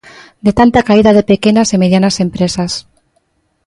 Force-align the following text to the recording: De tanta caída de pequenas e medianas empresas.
De 0.45 0.51
tanta 0.59 0.85
caída 0.87 1.11
de 1.17 1.27
pequenas 1.31 1.69
e 1.75 1.81
medianas 1.83 2.15
empresas. 2.25 2.71